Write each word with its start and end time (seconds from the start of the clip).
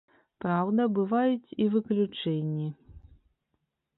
Праўда, 0.45 0.87
бываюць 0.99 1.53
і 1.65 1.67
выключэнні. 1.75 2.67